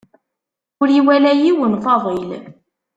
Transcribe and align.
Ur 0.81 0.87
iwala 0.99 1.31
yiwen 1.35 1.73
Faḍil. 1.83 2.29